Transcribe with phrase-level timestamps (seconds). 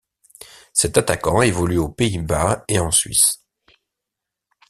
[0.73, 3.43] Cet attaquant évolue aux Pays-Bas et en Suisse.